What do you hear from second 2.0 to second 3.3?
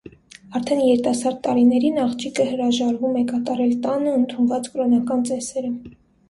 աղջիկը հրաժարվում է